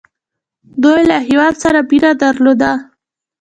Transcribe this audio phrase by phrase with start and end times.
[0.83, 2.71] دوی له هیواد سره مینه درلوده.